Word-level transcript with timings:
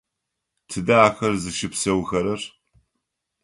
Тыдэ 0.69 0.95
ахэр 1.07 1.33
зыщыпсэухэрэр? 1.41 2.41